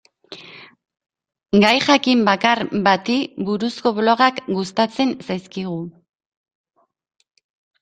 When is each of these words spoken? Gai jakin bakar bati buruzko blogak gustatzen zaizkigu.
Gai 1.63 1.73
jakin 1.87 2.23
bakar 2.29 2.63
bati 2.89 3.19
buruzko 3.51 3.93
blogak 4.01 4.41
gustatzen 4.57 5.15
zaizkigu. 5.29 5.79